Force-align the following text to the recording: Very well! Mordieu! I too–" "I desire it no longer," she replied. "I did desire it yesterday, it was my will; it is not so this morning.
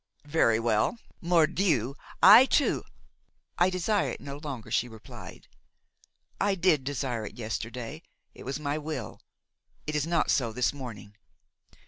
Very 0.25 0.59
well! 0.59 0.97
Mordieu! 1.21 1.93
I 2.23 2.47
too–" 2.47 2.83
"I 3.59 3.69
desire 3.69 4.09
it 4.09 4.19
no 4.19 4.37
longer," 4.37 4.71
she 4.71 4.87
replied. 4.87 5.47
"I 6.39 6.55
did 6.55 6.83
desire 6.83 7.23
it 7.27 7.37
yesterday, 7.37 8.01
it 8.33 8.41
was 8.41 8.59
my 8.59 8.79
will; 8.79 9.21
it 9.85 9.95
is 9.95 10.07
not 10.07 10.31
so 10.31 10.51
this 10.51 10.73
morning. 10.73 11.13